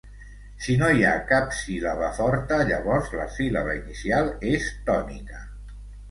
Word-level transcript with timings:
Si 0.67 0.75
no 0.83 0.87
hi 0.99 1.03
ha 1.07 1.11
cap 1.31 1.51
síl·laba 1.57 2.07
forta, 2.19 2.57
llavors 2.69 3.11
la 3.19 3.27
síl·laba 3.35 3.75
inicial 3.81 4.31
és 4.53 4.71
tònica. 4.89 5.43